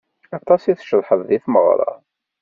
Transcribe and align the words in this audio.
Aṭas 0.37 0.63
i 0.65 0.73
tceḍḥeḍ 0.75 1.21
di 1.27 1.37
tmeɣra. 1.43 1.91